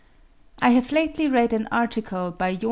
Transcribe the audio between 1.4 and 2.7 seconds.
an article by Joh.